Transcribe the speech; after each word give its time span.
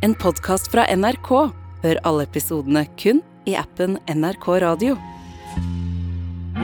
en 0.00 0.14
podkast 0.14 0.70
fra 0.72 0.86
NRK. 0.96 1.30
Hør 1.82 1.98
alle 2.08 2.24
episodene 2.24 2.86
kun 3.00 3.20
i 3.48 3.56
appen 3.58 3.98
NRK 4.08 4.46
Radio. 4.64 4.96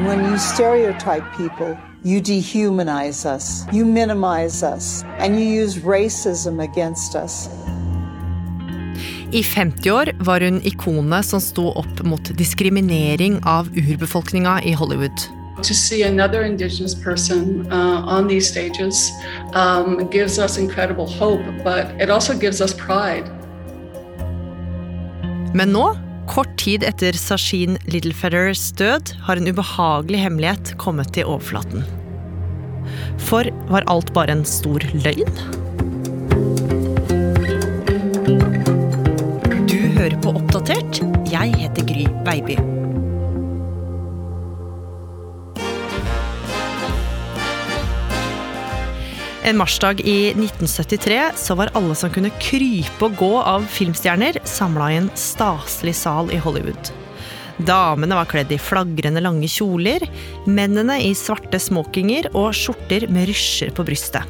When 0.06 0.24
you 0.24 0.38
stereotype 0.38 1.24
people, 1.36 1.76
you 2.04 2.20
dehumanize 2.20 3.26
us, 3.26 3.66
you 3.72 3.84
minimize 3.84 4.62
us, 4.62 5.04
and 5.18 5.40
you 5.40 5.64
use 5.64 5.80
racism 5.80 6.60
against 6.60 7.14
us. 7.14 7.48
I 9.32 9.42
50 9.42 9.90
år 9.90 10.12
var 10.24 10.40
hun 10.40 10.60
ikonet 10.64 11.26
som 11.26 11.40
sto 11.40 11.72
opp 11.76 12.04
mot 12.04 12.30
diskriminering 12.38 13.40
av 13.44 13.68
urbefolkninga 13.76 14.62
i 14.62 14.72
Hollywood. 14.72 15.26
To 15.62 15.74
see 15.74 16.02
another 16.02 16.42
Indigenous 16.42 16.94
person 16.94 17.66
uh, 17.72 18.04
on 18.06 18.28
these 18.28 18.46
stages 18.48 19.10
um, 19.54 20.06
gives 20.10 20.38
us 20.38 20.58
incredible 20.58 21.06
hope, 21.06 21.42
but 21.64 21.86
it 22.00 22.10
also 22.10 22.34
gives 22.38 22.60
us 22.60 22.74
pride. 22.74 23.24
Men 25.56 25.72
nå, 25.72 25.86
kort 26.28 26.52
tid 26.60 26.84
etter 26.84 27.16
Sashin 27.16 27.78
Littlefeathers 27.88 28.68
død, 28.76 29.14
har 29.24 29.40
en 29.40 29.48
ubehagelig 29.48 30.20
hemmelighet 30.20 30.74
kommet 30.76 31.14
til 31.16 31.24
overflaten. 31.24 31.86
For 33.16 33.48
var 33.72 33.88
alt 33.88 34.12
bare 34.12 34.36
en 34.36 34.44
stor 34.44 34.84
løgn? 34.92 35.32
Du 39.66 39.78
hører 39.96 40.20
på 40.20 40.36
Oppdatert. 40.36 41.00
Jeg 41.32 41.56
heter 41.56 41.88
Gry 41.88 42.04
Baby. 42.28 42.75
En 49.46 49.56
marsdag 49.56 50.00
i 50.00 50.28
1973 50.30 51.30
så 51.36 51.54
var 51.54 51.70
alle 51.78 51.94
som 51.94 52.10
kunne 52.10 52.32
krype 52.42 53.06
og 53.06 53.12
gå 53.14 53.28
av 53.38 53.62
filmstjerner, 53.70 54.40
samla 54.42 54.88
i 54.90 54.96
en 54.98 55.10
staselig 55.14 55.92
sal 56.00 56.32
i 56.34 56.40
Hollywood. 56.42 56.88
Damene 57.68 58.16
var 58.18 58.26
kledd 58.26 58.50
i 58.50 58.58
flagrende 58.58 59.22
lange 59.22 59.46
kjoler, 59.46 60.02
mennene 60.50 60.96
i 61.04 61.12
svarte 61.14 61.60
smokinger 61.62 62.26
og 62.32 62.56
skjorter 62.58 63.06
med 63.06 63.28
rysjer 63.30 63.70
på 63.76 63.86
brystet. 63.86 64.26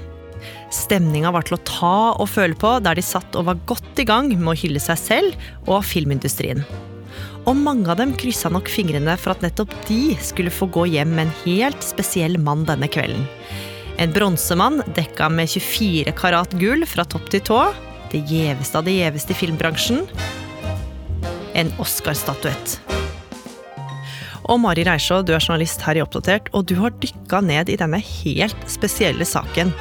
Stemninga 0.77 1.33
var 1.33 1.47
til 1.49 1.57
å 1.57 1.65
ta 1.65 1.97
og 2.13 2.29
føle 2.29 2.59
på 2.61 2.75
der 2.85 3.01
de 3.01 3.05
satt 3.07 3.39
og 3.41 3.49
var 3.49 3.63
godt 3.71 4.03
i 4.03 4.05
gang 4.11 4.29
med 4.35 4.53
å 4.53 4.59
hylle 4.61 4.83
seg 4.85 5.01
selv 5.01 5.47
og 5.65 5.81
filmindustrien. 5.89 6.61
Og 7.49 7.57
mange 7.57 7.89
av 7.89 8.03
dem 8.03 8.13
kryssa 8.21 8.53
nok 8.53 8.69
fingrene 8.69 9.17
for 9.17 9.33
at 9.33 9.41
nettopp 9.41 9.73
de 9.89 10.13
skulle 10.21 10.53
få 10.53 10.69
gå 10.77 10.85
hjem 10.93 11.17
med 11.17 11.31
en 11.31 11.39
helt 11.47 11.89
spesiell 11.89 12.37
mann 12.37 12.69
denne 12.69 12.91
kvelden. 12.93 13.25
En 13.97 14.13
bronsemann 14.13 14.83
dekka 14.95 15.29
med 15.33 15.49
24 15.49 16.13
karat 16.17 16.53
gull 16.61 16.85
fra 16.89 17.05
topp 17.09 17.31
til 17.33 17.41
tå. 17.49 17.61
Det 18.13 18.21
gjeveste 18.29 18.77
av 18.77 18.85
det 18.85 18.99
gjeveste 18.99 19.33
i 19.33 19.39
filmbransjen. 19.39 20.03
En 21.57 21.73
Oscar-statuett. 21.81 22.77
Og 24.47 24.61
Mari 24.63 24.85
Reisjå, 24.87 25.23
du 25.25 25.33
er 25.35 25.41
journalist 25.41 25.81
her 25.83 25.99
i 25.99 26.03
Oppdatert, 26.05 26.53
og 26.55 26.69
du 26.69 26.77
har 26.79 26.95
dykka 27.03 27.41
ned 27.43 27.73
i 27.73 27.79
denne 27.81 27.99
helt 27.99 28.69
spesielle 28.71 29.27
saken. 29.27 29.73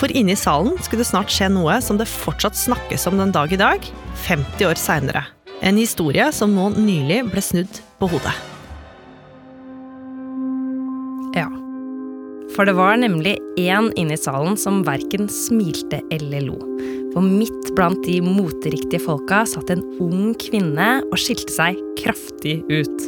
For 0.00 0.10
inne 0.16 0.34
i 0.34 0.40
salen 0.40 0.80
skulle 0.80 1.04
det 1.04 1.10
snart 1.12 1.30
skje 1.30 1.50
noe 1.52 1.76
som 1.84 2.00
det 2.00 2.08
fortsatt 2.10 2.56
snakkes 2.58 3.06
om 3.10 3.20
den 3.20 3.34
dag 3.36 3.52
i 3.52 3.60
dag, 3.60 3.84
50 4.24 4.70
år 4.70 4.80
seinere. 4.80 5.26
En 5.60 5.76
historie 5.76 6.30
som 6.32 6.56
nå 6.56 6.72
nylig 6.80 7.26
ble 7.28 7.44
snudd 7.44 7.82
på 8.00 8.08
hodet. 8.08 8.34
For 12.60 12.68
det 12.68 12.76
var 12.76 12.98
nemlig 13.00 13.38
én 13.56 13.86
inne 13.96 14.12
i 14.12 14.20
salen 14.20 14.52
som 14.60 14.82
verken 14.84 15.30
smilte 15.32 16.02
eller 16.12 16.42
lo. 16.44 16.58
For 17.14 17.24
midt 17.24 17.70
blant 17.72 18.02
de 18.04 18.18
moteriktige 18.20 19.00
folka 19.00 19.38
satt 19.48 19.70
en 19.72 19.80
ung 19.96 20.34
kvinne 20.36 20.88
og 21.06 21.14
skilte 21.16 21.54
seg 21.54 21.78
kraftig 21.96 22.58
ut. 22.68 23.06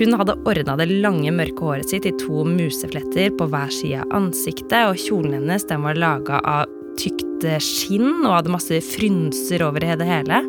Hun 0.00 0.16
hadde 0.18 0.34
ordna 0.42 0.74
det 0.80 0.88
lange, 0.90 1.30
mørke 1.30 1.62
håret 1.62 1.92
sitt 1.92 2.08
i 2.10 2.12
to 2.18 2.42
musefletter 2.42 3.30
på 3.38 3.46
hver 3.52 3.70
side 3.70 4.00
av 4.02 4.16
ansiktet, 4.18 4.90
og 4.90 4.98
kjolen 4.98 5.36
hennes 5.36 5.66
den 5.70 5.84
var 5.86 5.94
laga 5.94 6.40
av 6.42 6.66
tykt 6.98 7.46
skinn 7.62 8.24
og 8.24 8.32
hadde 8.32 8.54
masse 8.56 8.80
frynser 8.82 9.62
over 9.62 9.86
det 9.86 10.08
hele. 10.08 10.40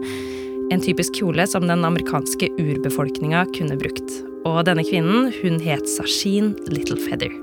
En 0.74 0.82
typisk 0.82 1.22
kjole 1.22 1.46
som 1.46 1.70
den 1.70 1.86
amerikanske 1.86 2.50
urbefolkninga 2.58 3.46
kunne 3.54 3.78
brukt. 3.78 4.10
Og 4.50 4.64
denne 4.66 4.88
kvinnen, 4.90 5.30
hun 5.44 5.62
het 5.62 5.86
Sashin 5.86 6.56
Littlefeather. 6.66 7.38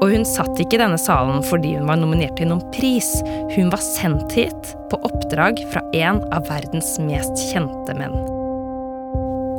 Og 0.00 0.14
hun 0.14 0.24
satt 0.24 0.56
ikke 0.62 0.78
i 0.78 0.80
denne 0.80 0.98
salen 1.00 1.42
fordi 1.44 1.74
hun 1.76 1.88
var 1.90 2.00
nominert 2.00 2.38
til 2.40 2.48
noen 2.48 2.62
pris. 2.74 3.08
Hun 3.52 3.68
var 3.72 3.82
sendt 3.84 4.32
hit 4.36 4.72
på 4.90 5.00
oppdrag 5.06 5.60
fra 5.72 5.82
en 5.96 6.22
av 6.32 6.48
verdens 6.48 6.94
mest 7.04 7.36
kjente 7.50 7.96
menn. 7.98 8.16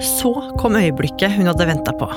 Så 0.01 0.33
kom 0.57 0.79
øyeblikket 0.79 1.37
hun 1.37 1.49
hadde 1.51 1.69
venta 1.69 1.93
på. 1.93 2.09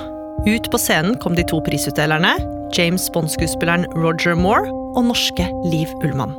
Ut 0.44 0.70
på 0.72 0.80
scenen 0.80 1.18
kom 1.20 1.36
de 1.36 1.44
to 1.48 1.60
prisutdelerne, 1.64 2.32
James 2.76 3.04
Bond-skuespilleren 3.12 3.86
Roger 3.96 4.36
Moore 4.36 4.72
og 4.96 5.06
norske 5.10 5.46
Liv 5.68 5.92
Ullmann. 6.00 6.32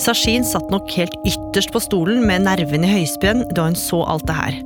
Sashin 0.00 0.46
satt 0.46 0.70
nok 0.72 0.88
helt 0.96 1.14
ytterst 1.28 1.74
på 1.74 1.82
stolen 1.82 2.22
med 2.26 2.46
nerven 2.46 2.86
i 2.86 2.92
høyspenn 2.94 3.44
da 3.56 3.66
hun 3.66 3.76
så 3.78 4.00
alt 4.08 4.26
det 4.30 4.38
her. 4.38 4.62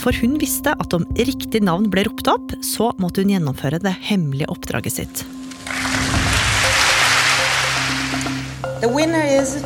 For 0.00 0.16
hun 0.20 0.36
visste 0.40 0.76
at 0.76 0.94
om 0.94 1.08
riktig 1.16 1.64
navn 1.64 1.88
ble 1.92 2.04
ropt 2.06 2.28
opp, 2.30 2.52
så 2.64 2.92
måtte 3.00 3.24
hun 3.24 3.32
gjennomføre 3.32 3.80
det 3.82 3.96
hemmelige 4.10 4.52
oppdraget 4.52 4.98
sitt. 5.00 5.24
The 8.80 8.88
winner 8.88 9.22
is 9.24 9.64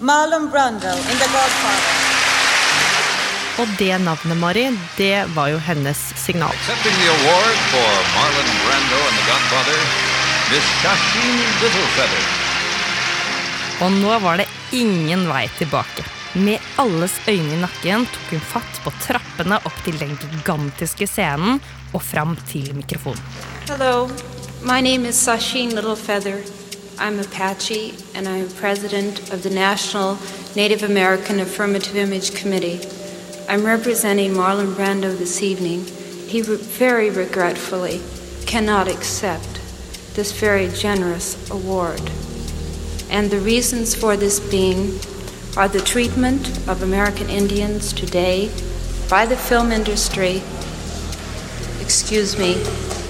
Marlon 0.00 0.50
Brando 0.50 0.92
in 1.10 1.18
The 1.18 1.28
Godfather. 1.34 1.94
Og 3.58 3.68
det 3.78 3.98
navnet, 3.98 4.36
Mari, 4.36 4.78
det 4.96 5.24
var 5.34 5.48
jo 5.48 5.58
hennes 5.58 5.98
signal. 6.16 6.50
Accepting 6.50 6.94
the 7.02 7.08
award 7.10 7.56
for 7.72 7.90
Marlon 8.14 8.50
Brando 8.64 8.98
and 9.08 9.16
The 9.18 9.24
Godfather, 9.30 9.78
Miss 10.50 10.66
Shashin 10.82 11.36
Littlefeather. 11.62 12.24
Og 13.82 13.92
nå 13.92 14.18
var 14.18 14.38
det 14.38 14.46
ingen 14.72 15.26
vei 15.28 15.48
tilbake. 15.58 16.06
Med 16.34 16.58
alles 16.76 17.18
øyne 17.28 17.54
i 17.54 17.60
nakken 17.62 18.06
tok 18.06 18.30
hun 18.30 18.46
fatt 18.52 18.78
på 18.84 18.90
trappene 19.02 19.58
opp 19.66 19.82
til 19.86 19.98
den 19.98 20.14
gigantiske 20.18 21.06
scenen 21.10 21.60
og 21.94 22.02
fram 22.02 22.34
til 22.50 22.70
mikrofonen. 22.74 23.22
Hello, 23.68 24.08
my 24.64 24.80
name 24.80 25.04
is 25.04 25.14
Sashin 25.14 25.72
Littlefeather. 25.72 26.40
I'm 26.98 27.20
Apache, 27.20 27.96
and 28.14 28.26
I'm 28.26 28.48
president 28.48 29.30
of 29.30 29.42
the 29.42 29.50
National 29.50 30.16
Native 30.56 30.82
American 30.82 31.38
Affirmative 31.38 31.96
Image 31.96 32.34
Committee. 32.34 32.80
I'm 33.46 33.66
representing 33.66 34.32
Marlon 34.32 34.72
Brando 34.72 35.16
this 35.18 35.42
evening. 35.42 35.84
He 36.26 36.40
re- 36.40 36.56
very 36.56 37.10
regretfully 37.10 38.00
cannot 38.46 38.88
accept 38.88 39.60
this 40.14 40.32
very 40.32 40.68
generous 40.68 41.50
award. 41.50 42.00
And 43.10 43.30
the 43.30 43.40
reasons 43.40 43.94
for 43.94 44.16
this 44.16 44.40
being 44.40 44.98
are 45.58 45.68
the 45.68 45.82
treatment 45.82 46.66
of 46.66 46.82
American 46.82 47.28
Indians 47.28 47.92
today 47.92 48.50
by 49.10 49.26
the 49.26 49.36
film 49.36 49.72
industry. 49.72 50.42
Excuse 51.82 52.38
me. 52.38 53.03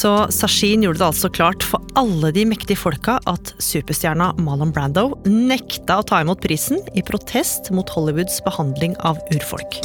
Så 0.00 0.10
Sashin 0.32 0.84
gjorde 0.84 1.02
det 1.02 1.08
altså 1.10 1.28
klart 1.28 1.64
for 1.66 1.82
alle 1.98 2.30
de 2.32 2.46
mektige 2.48 2.78
folka 2.78 3.18
at 3.28 3.50
superstjerna 3.60 4.30
Malon 4.40 4.70
Brando 4.72 5.10
nekta 5.28 5.98
å 6.00 6.06
ta 6.06 6.22
imot 6.24 6.40
prisen 6.40 6.80
i 6.96 7.02
protest 7.04 7.68
mot 7.74 7.90
Hollywoods 7.92 8.38
behandling 8.46 8.94
av 9.04 9.20
urfolk. 9.34 9.80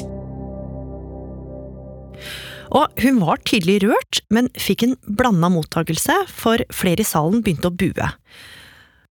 Og 2.75 3.01
hun 3.03 3.19
var 3.21 3.43
tydelig 3.47 3.81
rørt, 3.83 4.21
men 4.31 4.47
fikk 4.59 4.85
en 4.87 4.95
blanda 5.19 5.49
mottakelse, 5.51 6.15
for 6.31 6.63
flere 6.73 7.03
i 7.03 7.07
salen 7.07 7.43
begynte 7.43 7.71
å 7.71 7.75
bue. 7.75 8.07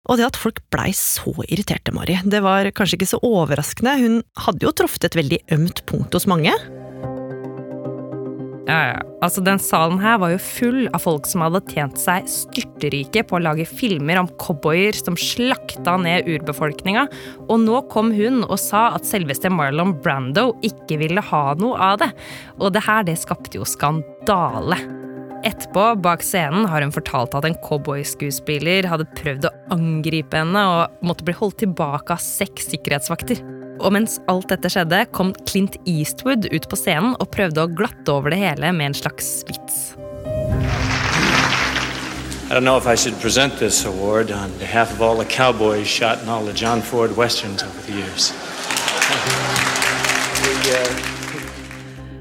Og 0.09 0.21
det 0.21 0.29
at 0.29 0.39
folk 0.41 0.61
blei 0.73 0.91
så 0.97 1.33
irriterte, 1.47 1.95
Mari, 1.97 2.19
det 2.29 2.43
var 2.45 2.69
kanskje 2.77 3.01
ikke 3.01 3.11
så 3.15 3.23
overraskende, 3.25 3.97
hun 4.01 4.21
hadde 4.45 4.69
jo 4.69 4.77
truffet 4.77 5.09
et 5.09 5.19
veldig 5.19 5.43
ømt 5.57 5.85
punkt 5.89 6.17
hos 6.17 6.29
mange. 6.29 6.55
Ja, 8.69 8.81
ja. 8.93 8.99
Altså, 9.25 9.43
Den 9.45 9.59
salen 9.62 9.99
her 10.03 10.19
var 10.21 10.33
jo 10.35 10.41
full 10.43 10.85
av 10.93 11.03
folk 11.05 11.27
som 11.29 11.43
hadde 11.45 11.62
tjent 11.71 11.99
seg 12.01 12.29
styrterike 12.31 13.25
på 13.29 13.39
å 13.39 13.43
lage 13.43 13.67
filmer 13.69 14.21
om 14.21 14.29
cowboyer 14.41 14.97
som 14.97 15.17
slakta 15.19 15.97
ned 16.01 16.29
urbefolkninga, 16.29 17.07
og 17.49 17.65
nå 17.65 17.83
kom 17.93 18.12
hun 18.15 18.43
og 18.47 18.59
sa 18.61 18.91
at 18.97 19.09
selveste 19.09 19.53
Marlon 19.53 19.97
Brando 20.05 20.51
ikke 20.67 21.01
ville 21.03 21.25
ha 21.33 21.45
noe 21.61 21.77
av 21.91 22.01
det. 22.05 22.11
Og 22.61 22.73
det 22.77 22.85
her, 22.87 23.05
det 23.09 23.19
skapte 23.21 23.61
jo 23.61 23.69
skandale. 23.69 24.79
Etterpå, 25.41 25.95
bak 26.05 26.21
scenen, 26.25 26.67
har 26.69 26.85
hun 26.85 26.93
fortalt 26.93 27.33
at 27.39 27.47
en 27.49 27.57
cowboyskuespiller 27.65 28.89
hadde 28.91 29.09
prøvd 29.17 29.49
å 29.49 29.55
angripe 29.73 30.37
henne 30.37 30.67
og 30.69 31.07
måtte 31.07 31.25
bli 31.25 31.37
holdt 31.39 31.62
tilbake 31.65 32.12
av 32.12 32.21
seks 32.21 32.69
sikkerhetsvakter. 32.75 33.41
Og 33.81 33.94
mens 33.97 34.19
alt 34.29 34.50
dette 34.53 34.69
skjedde, 34.73 35.06
kom 35.17 35.32
Clint 35.49 35.79
Eastwood 35.88 36.49
ut 36.53 36.69
på 36.69 36.79
scenen 36.79 37.17
og 37.17 37.31
prøvde 37.32 37.65
å 37.65 37.71
glatte 37.73 38.12
over 38.12 38.35
det 38.35 38.41
hele 38.43 38.73
med 38.77 38.93
en 38.93 38.99
slags 39.03 39.41
vits. 39.49 39.97
I 42.50 42.53
don't 42.53 42.65
know 42.65 42.77
if 42.77 42.87
I 42.87 42.97
should 42.97 43.19
present 43.21 43.59
this 43.59 43.85
award 43.87 44.32
on 44.32 44.50
behalf 44.59 44.93
of 44.93 45.00
all 45.00 45.17
the 45.17 45.25
cowboys 45.25 45.87
shot 45.87 46.21
in 46.23 46.29
all 46.29 46.44
the 46.44 46.53
John 46.53 46.82
Ford 46.82 47.17
westerns 47.17 47.62
over 47.62 47.81
the 47.87 47.93
years. 47.93 48.32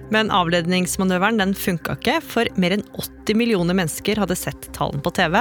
Men 0.10 0.32
avledningsmanøveren 0.34 1.38
den 1.42 1.54
funka 1.58 1.98
ikke, 1.98 2.18
for 2.26 2.50
mer 2.62 2.74
enn 2.78 2.86
80 2.98 3.38
millioner 3.38 3.78
mennesker 3.78 4.22
hadde 4.22 4.38
sett 4.38 4.70
tallene 4.74 5.04
på 5.06 5.14
TV, 5.18 5.38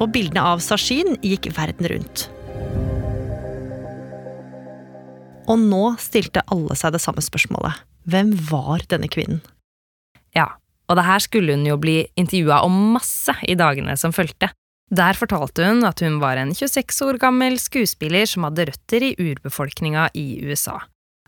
og 0.00 0.10
bildene 0.12 0.44
av 0.44 0.64
Sashin 0.64 1.16
gikk 1.24 1.48
verden 1.56 1.88
rundt. 1.92 2.28
Og 5.50 5.60
nå 5.60 5.84
stilte 6.00 6.44
alle 6.52 6.76
seg 6.78 6.94
det 6.94 7.02
samme 7.04 7.24
spørsmålet. 7.24 7.82
Hvem 8.08 8.32
var 8.50 8.84
denne 8.90 9.08
kvinnen? 9.12 9.42
Ja, 10.36 10.54
og 10.88 10.98
det 10.98 11.06
her 11.06 11.22
skulle 11.24 11.56
hun 11.56 11.66
jo 11.66 11.76
bli 11.80 12.02
intervjua 12.20 12.62
om 12.66 12.94
masse 12.96 13.36
i 13.48 13.56
dagene 13.58 13.96
som 14.00 14.12
fulgte. 14.14 14.50
Der 14.94 15.16
fortalte 15.16 15.64
hun 15.64 15.84
at 15.88 16.02
hun 16.04 16.18
var 16.20 16.38
en 16.38 16.52
26 16.54 17.00
år 17.06 17.20
gammel 17.22 17.56
skuespiller 17.60 18.28
som 18.28 18.44
hadde 18.48 18.68
røtter 18.68 19.06
i 19.06 19.14
urbefolkninga 19.16 20.10
i 20.14 20.26
USA. 20.44 20.82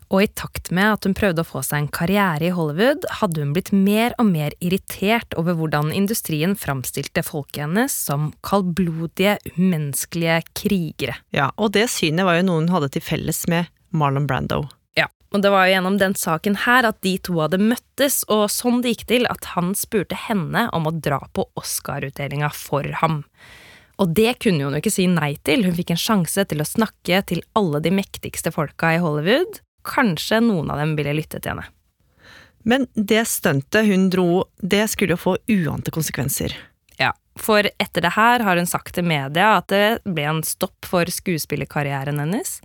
Og 0.07 0.23
i 0.23 0.27
takt 0.39 0.69
med 0.71 0.87
at 0.87 1.03
hun 1.03 1.15
prøvde 1.17 1.43
å 1.43 1.47
få 1.47 1.59
seg 1.65 1.81
en 1.81 1.89
karriere 1.91 2.47
i 2.47 2.53
Hollywood, 2.55 3.03
hadde 3.19 3.41
hun 3.43 3.49
blitt 3.55 3.73
mer 3.75 4.13
og 4.21 4.29
mer 4.29 4.53
irritert 4.63 5.35
over 5.39 5.57
hvordan 5.57 5.89
industrien 5.91 6.53
framstilte 6.55 7.25
folket 7.27 7.65
hennes 7.65 7.91
som 8.07 8.29
kaldblodige, 8.47 9.35
umenneskelige 9.57 10.39
krigere. 10.55 11.17
Ja, 11.35 11.49
Og 11.57 11.73
det 11.75 11.89
synet 11.91 12.27
var 12.27 12.39
jo 12.39 12.47
noe 12.47 12.61
hun 12.61 12.71
hadde 12.71 12.93
til 12.93 13.03
felles 13.03 13.43
med 13.51 13.67
Marlon 13.89 14.27
Brando. 14.27 14.65
Ja, 14.97 15.07
og 15.33 15.43
det 15.43 15.51
var 15.53 15.67
jo 15.67 15.75
gjennom 15.75 15.99
den 16.01 16.15
saken 16.17 16.57
her 16.65 16.87
at 16.89 16.99
de 17.05 17.15
to 17.21 17.37
hadde 17.41 17.61
møttes, 17.61 18.23
og 18.31 18.47
sånn 18.53 18.81
det 18.83 18.95
gikk 18.95 19.07
til 19.13 19.29
at 19.31 19.53
han 19.53 19.73
spurte 19.77 20.17
henne 20.27 20.67
om 20.75 20.89
å 20.89 20.95
dra 20.95 21.21
på 21.33 21.47
Oscar-utdelinga 21.59 22.51
for 22.55 22.87
ham. 23.01 23.21
Og 23.97 24.13
det 24.13 24.37
kunne 24.43 24.65
hun 24.65 24.75
jo 24.77 24.81
ikke 24.81 24.93
si 24.93 25.07
nei 25.09 25.33
til, 25.47 25.65
hun 25.65 25.77
fikk 25.77 25.95
en 25.95 26.01
sjanse 26.01 26.45
til 26.49 26.61
å 26.61 26.67
snakke 26.67 27.23
til 27.29 27.41
alle 27.57 27.81
de 27.81 27.93
mektigste 27.93 28.53
folka 28.53 28.93
i 28.93 29.01
Hollywood, 29.01 29.61
kanskje 29.87 30.41
noen 30.43 30.69
av 30.73 30.81
dem 30.81 30.95
ville 30.99 31.15
lytte 31.17 31.41
til 31.41 31.55
henne. 31.55 31.69
Men 32.67 32.83
det 32.93 33.23
stuntet 33.31 33.87
hun 33.87 34.09
dro, 34.11 34.43
det 34.59 34.89
skulle 34.91 35.15
jo 35.15 35.21
få 35.21 35.37
uante 35.47 35.93
konsekvenser. 35.95 36.51
Ja, 36.99 37.13
for 37.39 37.63
etter 37.63 38.03
det 38.03 38.11
her 38.17 38.43
har 38.43 38.59
hun 38.59 38.67
sagt 38.67 38.97
til 38.97 39.07
media 39.07 39.53
at 39.61 39.69
det 39.71 39.85
ble 40.03 40.25
en 40.27 40.43
stopp 40.45 40.89
for 40.89 41.07
skuespillerkarrieren 41.07 42.19
hennes. 42.19 42.57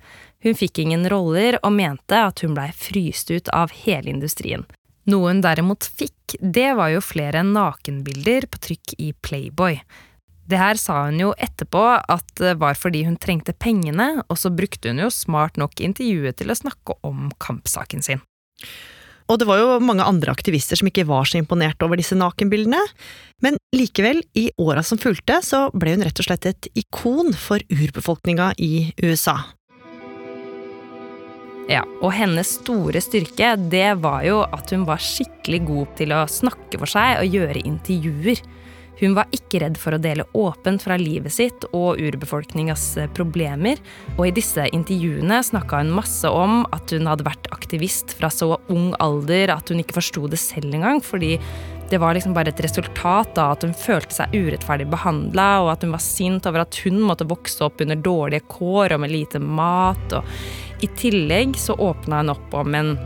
Hun 0.43 0.57
fikk 0.59 0.83
ingen 0.83 1.07
roller 1.11 1.59
og 1.63 1.75
mente 1.77 2.19
at 2.19 2.43
hun 2.43 2.57
blei 2.57 2.71
fryst 2.75 3.31
ut 3.31 3.51
av 3.55 3.75
hele 3.85 4.11
industrien. 4.11 4.65
Noe 5.11 5.33
hun 5.33 5.43
derimot 5.43 5.87
fikk, 5.87 6.37
det 6.39 6.73
var 6.79 6.93
jo 6.93 7.03
flere 7.03 7.43
nakenbilder 7.47 8.47
på 8.51 8.63
trykk 8.69 8.95
i 9.03 9.13
Playboy. 9.23 9.81
Det 10.47 10.59
her 10.59 10.79
sa 10.79 11.05
hun 11.07 11.21
jo 11.21 11.31
etterpå 11.39 11.83
at 11.97 12.35
det 12.39 12.57
var 12.61 12.79
fordi 12.79 13.05
hun 13.07 13.19
trengte 13.21 13.55
pengene, 13.55 14.25
og 14.27 14.39
så 14.39 14.51
brukte 14.51 14.91
hun 14.91 15.03
jo 15.05 15.11
smart 15.15 15.59
nok 15.61 15.81
intervjuet 15.83 16.39
til 16.39 16.51
å 16.51 16.59
snakke 16.59 16.99
om 17.07 17.31
kampsaken 17.43 18.03
sin. 18.05 18.23
Og 19.31 19.39
det 19.39 19.47
var 19.49 19.61
jo 19.63 19.79
mange 19.81 20.05
andre 20.05 20.35
aktivister 20.35 20.77
som 20.79 20.91
ikke 20.91 21.07
var 21.09 21.29
så 21.31 21.39
imponert 21.39 21.83
over 21.87 21.97
disse 21.99 22.19
nakenbildene, 22.19 22.81
men 23.43 23.57
likevel, 23.75 24.21
i 24.39 24.51
åra 24.61 24.83
som 24.85 25.01
fulgte, 25.01 25.39
så 25.47 25.69
ble 25.73 25.95
hun 25.95 26.05
rett 26.05 26.21
og 26.21 26.27
slett 26.27 26.51
et 26.51 26.69
ikon 26.79 27.33
for 27.39 27.63
urbefolkninga 27.73 28.53
i 28.61 28.91
USA. 29.03 29.39
Ja, 31.73 31.87
og 32.05 32.11
hennes 32.13 32.59
store 32.59 33.01
styrke, 33.01 33.55
det 33.73 33.95
var 34.03 34.27
jo 34.27 34.43
at 34.45 34.69
hun 34.75 34.83
var 34.85 35.01
skikkelig 35.01 35.63
god 35.71 35.95
til 35.97 36.13
å 36.13 36.27
snakke 36.29 36.81
for 36.83 36.91
seg 36.91 37.23
og 37.23 37.37
gjøre 37.39 37.63
intervjuer. 37.65 38.43
Hun 39.01 39.17
var 39.17 39.31
ikke 39.33 39.63
redd 39.63 39.79
for 39.81 39.97
å 39.97 40.01
dele 40.03 40.27
åpent 40.37 40.85
fra 40.85 40.99
livet 41.01 41.33
sitt 41.33 41.65
og 41.73 41.97
urbefolkningas 41.97 42.85
eh, 43.01 43.09
problemer, 43.17 43.81
og 44.19 44.29
i 44.29 44.35
disse 44.37 44.69
intervjuene 44.69 45.41
snakka 45.49 45.81
hun 45.81 45.95
masse 45.97 46.29
om 46.29 46.61
at 46.77 46.93
hun 46.93 47.09
hadde 47.09 47.27
vært 47.27 47.49
aktivist 47.57 48.13
fra 48.19 48.29
så 48.31 48.53
ung 48.71 48.93
alder 49.03 49.55
at 49.57 49.73
hun 49.73 49.81
ikke 49.81 49.97
forsto 49.97 50.29
det 50.31 50.43
selv 50.43 50.77
engang, 50.77 51.01
fordi 51.03 51.39
det 51.93 51.99
var 52.01 52.15
liksom 52.17 52.33
bare 52.37 52.53
et 52.53 52.61
resultat 52.65 53.37
av 53.41 53.57
at 53.57 53.65
hun 53.67 53.75
følte 53.77 54.17
seg 54.17 54.33
urettferdig 54.33 54.87
behandla, 54.93 55.49
og 55.65 55.73
at 55.75 55.83
hun 55.85 55.97
var 55.97 56.05
sint 56.05 56.47
over 56.49 56.63
at 56.63 56.79
hun 56.85 57.01
måtte 57.05 57.27
vokse 57.29 57.65
opp 57.67 57.83
under 57.85 57.99
dårlige 58.01 58.47
kår 58.49 58.95
og 58.95 59.03
med 59.03 59.13
lite 59.13 59.41
mat. 59.43 60.15
Og 60.17 60.72
I 60.83 60.87
tillegg 60.87 61.57
så 61.57 61.75
åpna 61.75 62.17
hun 62.17 62.31
opp 62.31 62.55
om 62.55 62.75
en 62.75 62.99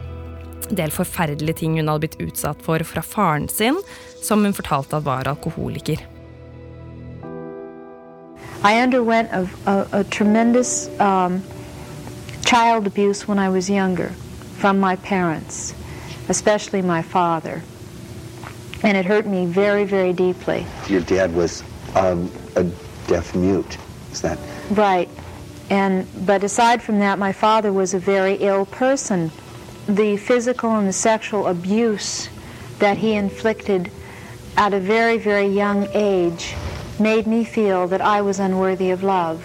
del 0.70 0.90
forferdelige 0.90 1.58
ting 1.58 1.76
hun 1.76 1.88
hadde 1.88 2.06
blitt 2.06 2.20
utsatt 2.24 2.62
for 2.64 2.80
fra 2.88 3.02
faren 3.04 3.48
sin, 3.52 3.76
som 4.24 4.44
hun 4.44 4.54
fortalte 4.56 4.96
at 4.96 5.04
var 5.04 5.28
alkoholiker. 5.28 6.00
I 8.64 8.80
underwent 8.82 9.28
a, 9.32 9.44
a, 9.66 9.86
a 9.92 10.04
tremendous 10.04 10.88
um, 10.98 11.42
child 12.46 12.86
abuse 12.86 13.28
when 13.28 13.38
I 13.38 13.50
was 13.50 13.68
younger 13.68 14.08
from 14.58 14.80
my 14.80 14.96
parents, 14.96 15.74
especially 16.28 16.80
my 16.80 17.02
father. 17.02 17.62
And 18.82 18.96
it 18.96 19.04
hurt 19.04 19.26
me 19.26 19.44
very, 19.44 19.84
very 19.84 20.14
deeply. 20.14 20.64
Your 20.88 21.02
dad 21.02 21.34
was 21.34 21.62
um, 21.94 22.32
a 22.56 22.64
deaf 23.06 23.34
mute, 23.34 23.76
is 24.12 24.22
that? 24.22 24.38
Right. 24.70 25.10
And, 25.70 26.06
but 26.26 26.44
aside 26.44 26.82
from 26.82 26.98
that, 27.00 27.18
my 27.18 27.32
father 27.32 27.72
was 27.72 27.94
a 27.94 27.98
very 27.98 28.34
ill 28.34 28.66
person. 28.66 29.30
The 29.88 30.16
physical 30.16 30.70
and 30.76 30.88
the 30.88 30.92
sexual 30.92 31.46
abuse 31.46 32.28
that 32.78 32.96
he 32.98 33.14
inflicted 33.14 33.90
at 34.56 34.72
a 34.72 34.80
very, 34.80 35.18
very 35.18 35.46
young 35.46 35.88
age 35.92 36.54
made 36.98 37.26
me 37.26 37.44
feel 37.44 37.86
that 37.88 38.00
I 38.00 38.22
was 38.22 38.38
unworthy 38.38 38.90
of 38.90 39.02
love. 39.02 39.40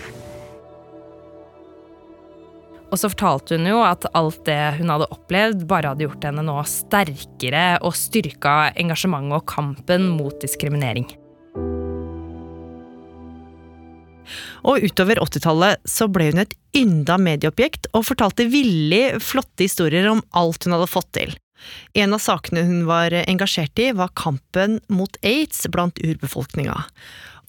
Og 2.91 2.99
så 2.99 3.07
fortalte 3.07 3.55
hun 3.55 3.69
jo 3.69 3.79
at 3.87 4.03
alt 4.19 4.41
det 4.45 4.59
hun 4.81 4.91
hadde 4.91 5.07
opplevd, 5.15 5.63
bare 5.67 5.93
hadde 5.93 6.03
gjort 6.03 6.25
henne 6.27 6.43
nå 6.43 6.57
sterkere 6.67 7.79
og 7.87 7.95
styrka 7.95 8.73
engasjementet 8.75 9.37
og 9.37 9.47
kampen 9.47 10.09
mot 10.17 10.35
diskriminering. 10.43 11.07
Og 14.67 14.83
utover 14.85 15.21
80-tallet 15.23 15.81
så 15.87 16.07
ble 16.11 16.31
hun 16.31 16.43
et 16.43 16.55
ynda 16.77 17.17
medieobjekt 17.21 17.89
og 17.91 18.07
fortalte 18.07 18.47
villig 18.51 19.21
flotte 19.23 19.65
historier 19.65 20.07
om 20.11 20.23
alt 20.37 20.65
hun 20.65 20.77
hadde 20.77 20.91
fått 20.91 21.11
til. 21.17 21.35
En 21.93 22.15
av 22.15 22.21
sakene 22.23 22.63
hun 22.65 22.85
var 22.87 23.13
engasjert 23.21 23.77
i, 23.79 23.91
var 23.93 24.13
kampen 24.17 24.79
mot 24.89 25.17
aids 25.21 25.67
blant 25.69 25.99
urbefolkninga. 26.01 26.77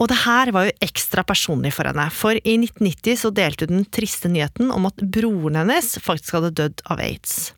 Og 0.00 0.10
det 0.10 0.18
her 0.24 0.50
var 0.54 0.66
jo 0.66 0.76
ekstra 0.82 1.24
personlig 1.24 1.72
for 1.76 1.88
henne, 1.88 2.08
for 2.10 2.36
i 2.36 2.56
1990 2.58 3.20
så 3.22 3.32
delte 3.34 3.68
hun 3.68 3.82
den 3.82 3.90
triste 3.94 4.30
nyheten 4.32 4.72
om 4.74 4.88
at 4.88 5.04
broren 5.14 5.60
hennes 5.60 5.94
faktisk 6.02 6.38
hadde 6.38 6.56
dødd 6.58 6.84
av 6.90 7.02
aids. 7.04 7.52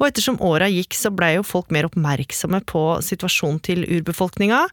Og 0.00 0.08
ettersom 0.08 0.40
åra 0.44 0.68
gikk, 0.70 0.96
så 0.96 1.12
blei 1.14 1.34
jo 1.36 1.46
folk 1.46 1.72
mer 1.74 1.88
oppmerksomme 1.88 2.62
på 2.68 2.84
situasjonen 3.04 3.60
til 3.64 3.84
urbefolkninga, 3.86 4.64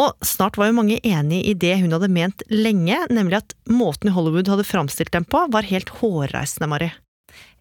og 0.00 0.26
snart 0.26 0.58
var 0.60 0.70
jo 0.70 0.78
mange 0.80 1.00
enig 1.04 1.42
i 1.48 1.54
det 1.58 1.76
hun 1.82 1.94
hadde 1.94 2.10
ment 2.12 2.44
lenge, 2.52 2.98
nemlig 3.12 3.40
at 3.42 3.56
måten 3.70 4.14
Hollywood 4.14 4.50
hadde 4.52 4.66
framstilt 4.68 5.14
dem 5.14 5.26
på, 5.28 5.46
var 5.54 5.68
helt 5.68 5.92
hårreisende, 6.00 6.70
Mari. 6.70 6.90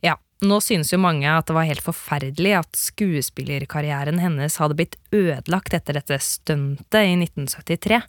Ja, 0.03 0.17
nå 0.43 0.59
synes 0.63 0.91
jo 0.93 0.99
mange 1.01 1.29
at 1.29 1.47
det 1.47 1.55
var 1.55 1.69
helt 1.69 1.85
forferdelig 1.85 2.57
at 2.59 2.79
skuespillerkarrieren 2.79 4.19
hennes 4.21 4.59
hadde 4.61 4.77
blitt 4.79 4.97
ødelagt 5.15 5.75
etter 5.75 5.99
dette 5.99 6.19
stuntet 6.23 6.99
i 6.99 7.15
1973. 7.21 8.01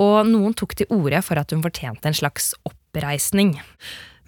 Og 0.00 0.22
noen 0.28 0.56
tok 0.56 0.74
til 0.78 0.88
orde 0.94 1.20
for 1.24 1.40
at 1.40 1.52
hun 1.52 1.64
fortjente 1.64 2.08
en 2.08 2.16
slags 2.16 2.52
oppreisning. 2.68 3.58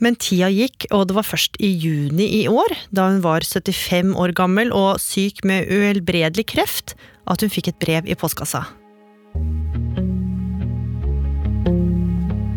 Men 0.02 0.16
tida 0.18 0.50
gikk, 0.50 0.88
og 0.90 1.08
det 1.08 1.16
var 1.16 1.26
først 1.26 1.58
i 1.62 1.70
juni 1.70 2.26
i 2.40 2.46
år, 2.50 2.74
da 2.90 3.08
hun 3.12 3.22
var 3.24 3.46
75 3.46 4.14
år 4.18 4.34
gammel 4.36 4.72
og 4.74 4.98
syk 5.02 5.44
med 5.46 5.70
uhelbredelig 5.70 6.48
kreft, 6.54 6.96
at 7.30 7.44
hun 7.44 7.52
fikk 7.52 7.70
et 7.70 7.78
brev 7.82 8.10
i 8.10 8.18
postkassa. 8.18 8.64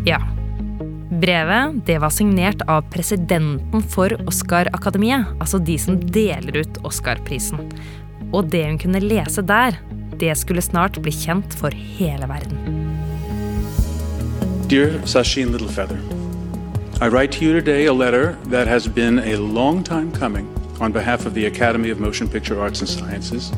Ja, 0.08 0.18
Brevet 1.18 1.80
det 1.86 1.96
var 1.98 2.12
signert 2.14 2.60
av 2.70 2.84
presidenten 2.92 3.82
for 3.90 4.12
Oscar-akademiet, 4.30 5.26
altså 5.42 5.58
de 5.58 5.74
som 5.82 5.96
deler 5.98 6.60
ut 6.60 6.78
Oscar-prisen. 6.86 7.64
Og 8.30 8.52
det 8.52 8.62
hun 8.68 8.78
kunne 8.78 9.00
lese 9.02 9.42
der, 9.42 9.80
det 10.20 10.36
skulle 10.38 10.62
snart 10.62 11.00
bli 11.02 11.10
kjent 11.14 11.56
for 11.58 11.74
hele 11.74 12.28
verden. 12.30 12.86
Dear 14.70 14.94
Sashin 15.08 15.50
Littlefeather, 15.50 15.98
I 17.00 17.06
write 17.06 17.30
to 17.32 17.44
you 17.44 17.52
today 17.52 17.86
a 17.86 17.92
letter 17.92 18.32
that 18.46 18.66
has 18.66 18.88
been 18.88 19.20
a 19.20 19.36
long 19.36 19.84
time 19.84 20.10
coming 20.10 20.52
on 20.80 20.90
behalf 20.90 21.26
of 21.26 21.34
the 21.34 21.46
Academy 21.46 21.90
of 21.90 22.00
Motion 22.00 22.28
Picture 22.28 22.60
Arts 22.60 22.80
and 22.80 22.88
Sciences, 22.88 23.52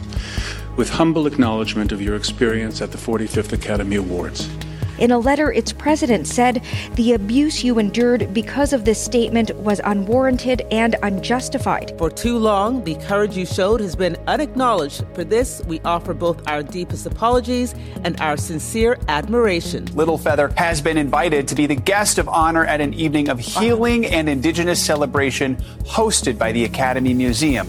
with 0.76 0.90
humble 0.90 1.26
acknowledgement 1.26 1.90
of 1.90 2.02
your 2.02 2.16
experience 2.16 2.82
at 2.82 2.92
the 2.92 2.98
45th 2.98 3.54
Academy 3.54 3.96
Awards. 3.96 4.50
In 5.00 5.12
a 5.12 5.18
letter, 5.18 5.50
its 5.50 5.72
president 5.72 6.26
said 6.26 6.62
the 6.94 7.14
abuse 7.14 7.64
you 7.64 7.78
endured 7.78 8.34
because 8.34 8.74
of 8.74 8.84
this 8.84 9.02
statement 9.02 9.50
was 9.56 9.80
unwarranted 9.82 10.60
and 10.70 10.94
unjustified. 11.02 11.94
For 11.96 12.10
too 12.10 12.36
long, 12.36 12.84
the 12.84 12.96
courage 12.96 13.34
you 13.34 13.46
showed 13.46 13.80
has 13.80 13.96
been 13.96 14.18
unacknowledged. 14.26 15.06
For 15.14 15.24
this, 15.24 15.62
we 15.66 15.80
offer 15.86 16.12
both 16.12 16.46
our 16.46 16.62
deepest 16.62 17.06
apologies 17.06 17.74
and 18.04 18.20
our 18.20 18.36
sincere 18.36 18.98
admiration. 19.08 19.86
Little 19.94 20.18
Feather 20.18 20.52
has 20.58 20.82
been 20.82 20.98
invited 20.98 21.48
to 21.48 21.54
be 21.54 21.66
the 21.66 21.76
guest 21.76 22.18
of 22.18 22.28
honor 22.28 22.66
at 22.66 22.82
an 22.82 22.92
evening 22.92 23.30
of 23.30 23.40
healing 23.40 24.04
and 24.04 24.28
indigenous 24.28 24.84
celebration 24.84 25.56
hosted 25.84 26.36
by 26.36 26.52
the 26.52 26.64
Academy 26.64 27.14
Museum. 27.14 27.66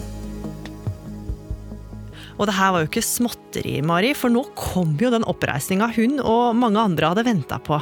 Og 2.41 2.47
det 2.49 2.57
her 2.57 2.71
var 2.73 2.81
jo 2.81 2.89
ikke 2.89 3.05
småtteri, 3.05 3.75
Mari, 3.85 4.15
for 4.17 4.33
nå 4.33 4.41
kom 4.57 4.95
jo 4.97 5.11
den 5.13 5.25
oppreisninga 5.29 5.91
hun 5.93 6.17
og 6.25 6.55
mange 6.57 6.81
andre 6.81 7.11
hadde 7.11 7.27
venta 7.27 7.59
på. 7.61 7.77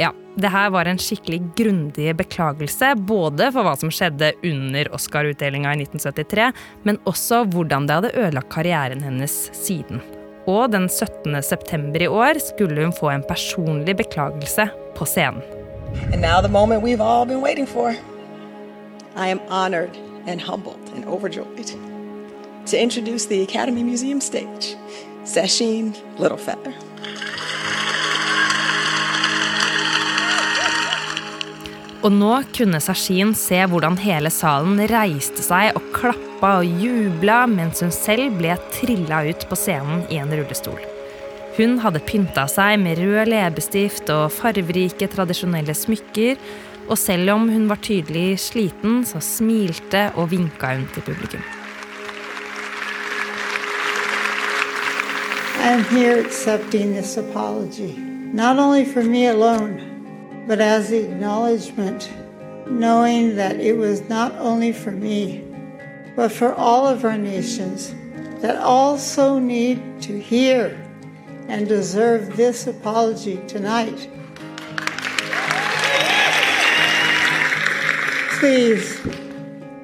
Ja, 0.00 0.08
det 0.40 0.50
her 0.50 0.72
var 0.72 0.88
en 0.88 0.98
skikkelig 0.98 1.42
grundig 1.58 2.08
beklagelse, 2.16 2.94
både 3.04 3.50
for 3.52 3.66
hva 3.66 3.76
som 3.78 3.92
skjedde 3.92 4.32
under 4.40 4.88
Oscar-utdelinga 4.96 5.76
i 5.76 5.84
1973, 5.84 6.48
men 6.88 6.98
også 7.04 7.44
hvordan 7.52 7.86
det 7.86 8.00
hadde 8.00 8.14
ødelagt 8.16 8.50
karrieren 8.56 9.04
hennes 9.04 9.36
siden. 9.52 10.00
Og 10.48 10.72
den 10.72 10.88
17. 10.88 11.36
september 11.44 12.02
i 12.02 12.08
år 12.08 12.40
skulle 12.40 12.88
hun 12.88 12.96
få 12.96 13.12
en 13.12 13.28
personlig 13.28 13.98
beklagelse 14.00 14.70
på 14.96 15.08
scenen. 15.08 15.44
And 16.10 16.22
now 16.22 16.40
the 16.40 16.48
moment 16.48 16.82
we've 16.82 17.04
all 17.04 17.26
been 17.26 17.42
waiting 17.44 17.66
for. 17.66 17.94
I 19.14 19.28
am 19.28 19.40
honored 19.48 19.96
and 20.26 20.40
humbled 20.40 20.80
and 20.96 21.04
overjoyed 21.04 21.93
to 22.66 22.80
introduce 22.80 23.26
the 23.26 23.42
Academy 23.42 23.82
Museum 23.82 24.20
stage, 24.20 24.76
Sasheen 25.24 25.94
Littlefeather. 26.18 26.74
Og 32.04 32.12
nå 32.12 32.34
kunne 32.52 32.80
Sashin 32.84 33.32
se 33.32 33.62
hvordan 33.64 33.96
hele 34.02 34.28
salen 34.32 34.76
reiste 34.90 35.40
seg 35.40 35.72
og 35.78 35.86
klappa 35.96 36.58
og 36.60 36.82
jubla 36.82 37.44
mens 37.48 37.80
hun 37.80 37.94
selv 37.94 38.36
ble 38.36 38.58
trilla 38.74 39.22
ut 39.24 39.46
på 39.48 39.56
scenen 39.56 40.04
i 40.12 40.20
en 40.20 40.34
rullestol. 40.34 40.80
Hun 41.56 41.78
hadde 41.80 42.02
pynta 42.04 42.44
seg 42.50 42.76
med 42.82 43.00
rød 43.00 43.30
leppestift 43.30 44.12
og 44.12 44.32
farverike, 44.36 45.08
tradisjonelle 45.08 45.72
smykker, 45.72 46.36
og 46.90 46.96
selv 47.00 47.38
om 47.38 47.48
hun 47.48 47.68
var 47.70 47.80
tydelig 47.80 48.40
sliten, 48.50 49.04
så 49.08 49.22
smilte 49.24 50.10
og 50.18 50.32
vinka 50.34 50.74
hun 50.74 50.88
til 50.92 51.06
publikum. 51.06 51.63
I'm 55.64 55.82
here 55.84 56.20
accepting 56.22 56.92
this 56.92 57.16
apology, 57.16 57.96
not 57.96 58.58
only 58.58 58.84
for 58.84 59.02
me 59.02 59.28
alone, 59.28 60.44
but 60.46 60.60
as 60.60 60.90
the 60.90 61.02
acknowledgement, 61.02 62.12
knowing 62.68 63.36
that 63.36 63.58
it 63.58 63.72
was 63.72 64.06
not 64.06 64.32
only 64.32 64.72
for 64.72 64.90
me, 64.90 65.42
but 66.16 66.30
for 66.30 66.52
all 66.52 66.86
of 66.86 67.06
our 67.06 67.16
nations 67.16 67.94
that 68.42 68.58
also 68.58 69.38
need 69.38 70.02
to 70.02 70.20
hear 70.20 70.78
and 71.48 71.66
deserve 71.66 72.36
this 72.36 72.66
apology 72.66 73.40
tonight. 73.48 74.10
Please, 78.38 78.98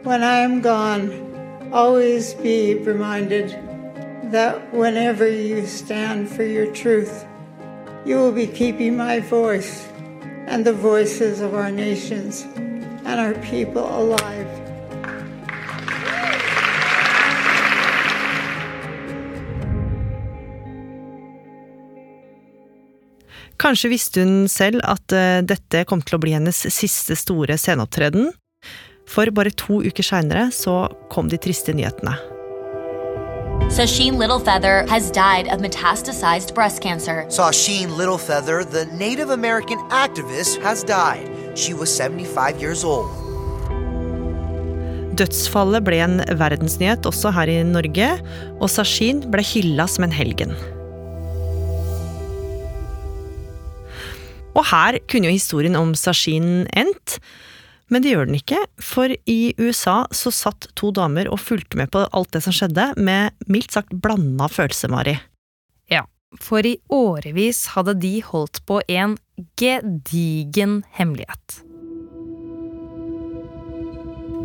when 0.02 0.22
I 0.22 0.40
am 0.40 0.60
gone, 0.60 1.70
always 1.72 2.34
be 2.34 2.74
reminded 2.74 3.69
that 4.30 4.72
whenever 4.72 5.26
you 5.28 5.66
stand 5.66 6.28
for 6.28 6.44
your 6.44 6.72
truth, 6.72 7.26
you 8.04 8.16
will 8.16 8.32
be 8.32 8.46
keeping 8.46 8.96
my 8.96 9.20
voice 9.20 9.88
and 10.46 10.64
the 10.64 10.72
voices 10.72 11.40
of 11.40 11.54
our 11.54 11.70
nations 11.70 12.46
and 13.04 13.20
our 13.20 13.34
people 13.42 13.84
alive. 13.84 14.46
Kanskje 23.60 23.90
visste 23.92 24.22
hun 24.24 24.48
selv 24.48 24.80
at 24.88 25.12
eh, 25.12 25.42
dette 25.44 25.84
kom 25.84 26.00
til 26.00 26.16
å 26.16 26.22
bli 26.22 26.32
hennes 26.32 26.62
siste 26.72 27.12
store 27.18 27.58
sceneopptreden. 27.60 28.30
For 29.10 29.28
bare 29.36 29.52
to 29.52 29.82
uker 29.84 30.06
seinere 30.06 30.48
så 30.54 30.86
kom 31.12 31.28
de 31.28 31.36
triste 31.36 31.74
nyhetene. 31.76 32.39
Sasheen 33.68 34.16
Littlefeather 34.16 34.88
has 34.88 35.10
died 35.10 35.48
of 35.48 35.60
metastasized 35.60 36.54
breast 36.54 36.80
cancer. 36.80 37.24
Sasheen 37.28 37.88
Littlefeather, 37.88 38.68
the 38.68 38.86
Native 38.86 39.30
American 39.30 39.78
activist, 39.90 40.60
has 40.62 40.82
died. 40.82 41.28
She 41.56 41.74
was 41.74 41.94
75 41.96 42.60
years 42.60 42.84
old. 42.84 43.10
Dødsfallet 45.16 45.84
ble 45.84 45.98
en 46.00 46.20
verdensnyhet 46.40 47.04
også 47.06 47.30
her 47.36 47.50
i 47.52 47.62
Norge, 47.66 48.08
og 48.60 48.70
Sashin 48.70 49.20
ble 49.30 49.42
hylla 49.44 49.84
som 49.90 50.06
en 50.06 50.14
helgen. 50.16 50.54
Og 54.56 54.64
her 54.70 54.98
kunne 55.10 55.28
jo 55.28 55.36
historien 55.36 55.76
om 55.76 55.92
Sashin 55.94 56.66
endt, 56.72 57.18
men 57.90 58.02
det 58.02 58.14
gjør 58.14 58.28
den 58.30 58.38
ikke, 58.38 58.60
for 58.82 59.10
i 59.10 59.40
USA 59.58 60.04
så 60.14 60.32
satt 60.34 60.68
to 60.78 60.92
damer 60.94 61.30
og 61.30 61.42
fulgte 61.42 61.78
med 61.80 61.90
på 61.94 62.04
alt 62.06 62.30
det 62.34 62.44
som 62.46 62.54
skjedde, 62.54 62.92
med 62.96 63.34
mildt 63.50 63.74
sagt 63.74 63.94
blanda 63.94 64.46
følelser, 64.50 64.92
Mari. 64.92 65.16
Ja, 65.90 66.04
for 66.38 66.66
i 66.66 66.76
årevis 66.94 67.66
hadde 67.74 67.96
de 67.98 68.20
holdt 68.26 68.62
på 68.70 68.78
en 68.86 69.18
gedigen 69.58 70.80
hemmelighet. 70.94 71.60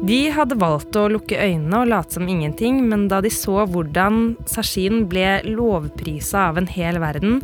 De 0.05 0.17
hadde 0.29 0.57
valgt 0.61 0.97
å 0.99 1.07
lukke 1.09 1.37
øynene 1.39 1.79
og 1.81 1.89
late 1.89 2.17
som 2.17 2.27
ingenting, 2.29 2.83
men 2.89 3.07
da 3.09 3.21
de 3.25 3.31
så 3.33 3.63
hvordan 3.65 4.35
Sashin 4.49 5.05
ble 5.09 5.39
lovprisa 5.47 6.49
av 6.51 6.59
en 6.61 6.69
hel 6.69 6.99
verden, 7.01 7.39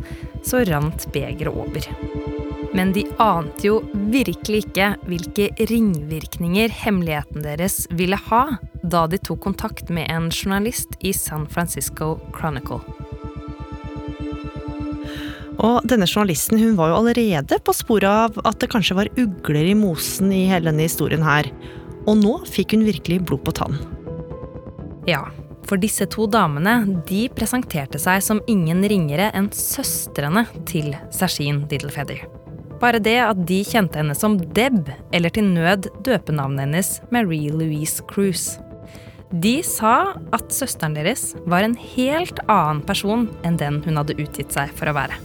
så 0.46 0.62
rant 0.68 1.08
begeret 1.14 1.50
over. 1.50 2.21
Men 2.72 2.92
de 2.96 3.04
ante 3.20 3.66
jo 3.68 3.80
virkelig 4.12 4.64
ikke 4.66 4.94
hvilke 5.04 5.50
ringvirkninger 5.68 6.72
hemmeligheten 6.82 7.44
deres 7.44 7.82
ville 7.92 8.16
ha 8.30 8.44
da 8.82 9.04
de 9.06 9.20
tok 9.20 9.42
kontakt 9.44 9.92
med 9.92 10.08
en 10.10 10.30
journalist 10.32 10.96
i 11.00 11.12
San 11.16 11.44
Francisco 11.46 12.16
Chronicle. 12.36 12.80
Og 15.62 15.84
denne 15.86 16.08
journalisten 16.08 16.58
hun 16.58 16.78
var 16.78 16.90
jo 16.90 16.98
allerede 17.02 17.60
på 17.62 17.74
sporet 17.76 18.08
av 18.08 18.40
at 18.48 18.58
det 18.62 18.70
kanskje 18.72 18.96
var 18.98 19.12
ugler 19.20 19.68
i 19.68 19.76
mosen 19.78 20.32
i 20.34 20.46
hele 20.50 20.72
denne 20.72 20.88
historien 20.88 21.22
her. 21.26 21.50
Og 22.08 22.16
nå 22.18 22.38
fikk 22.48 22.74
hun 22.74 22.86
virkelig 22.88 23.20
blod 23.28 23.44
på 23.46 23.54
tann. 23.60 23.78
Ja, 25.06 25.26
for 25.68 25.78
disse 25.82 26.08
to 26.10 26.26
damene 26.30 27.02
de 27.06 27.26
presenterte 27.36 28.00
seg 28.02 28.24
som 28.24 28.42
ingen 28.50 28.82
ringere 28.90 29.30
enn 29.36 29.52
søstrene 29.54 30.48
til 30.66 30.94
Sashin 31.14 31.66
Diddlefeather. 31.70 32.24
Bare 32.82 32.98
det 32.98 33.18
at 33.22 33.44
de 33.46 33.60
kjente 33.62 34.00
henne 34.00 34.14
som 34.18 34.34
Deb, 34.56 34.88
eller 35.14 35.30
til 35.30 35.46
nød 35.54 35.86
døpenavnet 36.02 36.64
hennes 36.64 36.96
Marie 37.14 37.52
Louise 37.54 38.02
Cruise. 38.10 38.58
De 39.30 39.60
sa 39.64 40.16
at 40.34 40.50
søsteren 40.52 40.96
deres 40.98 41.30
var 41.48 41.62
en 41.64 41.78
helt 41.78 42.42
annen 42.50 42.82
person 42.84 43.28
enn 43.46 43.60
den 43.60 43.78
hun 43.86 44.00
hadde 44.00 44.18
utgitt 44.18 44.52
seg 44.52 44.74
for 44.76 44.90
å 44.90 44.96
være. 44.98 45.16